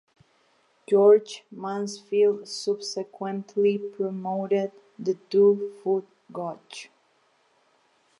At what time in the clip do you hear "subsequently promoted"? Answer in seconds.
2.47-4.71